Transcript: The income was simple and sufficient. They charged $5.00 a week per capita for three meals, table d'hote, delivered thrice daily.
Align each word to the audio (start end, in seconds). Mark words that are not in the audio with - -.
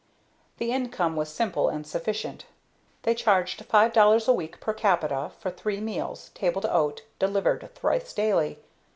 The 0.57 0.71
income 0.71 1.15
was 1.15 1.29
simple 1.29 1.69
and 1.69 1.85
sufficient. 1.85 2.45
They 3.03 3.13
charged 3.13 3.63
$5.00 3.69 4.27
a 4.27 4.33
week 4.33 4.59
per 4.59 4.73
capita 4.73 5.29
for 5.37 5.51
three 5.51 5.79
meals, 5.79 6.31
table 6.33 6.61
d'hote, 6.61 7.03
delivered 7.19 7.69
thrice 7.75 8.11
daily. 8.11 8.57